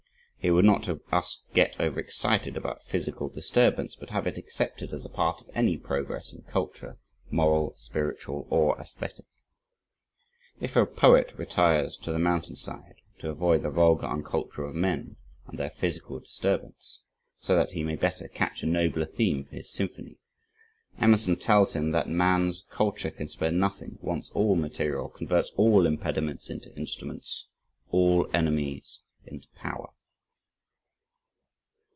[0.43, 4.91] He would not have us get over excited about physical disturbance but have it accepted
[4.91, 6.97] as a part of any progress in culture,
[7.29, 9.27] moral, spiritual or aesthetic.
[10.59, 15.17] If a poet retires to the mountain side, to avoid the vulgar unculture of men,
[15.45, 17.03] and their physical disturbance,
[17.39, 20.17] so that he may better catch a nobler theme for his symphony,
[20.97, 26.49] Emerson tells him that "man's culture can spare nothing, wants all material, converts all impediments
[26.49, 27.47] into instruments,
[27.91, 29.89] all enemies into power."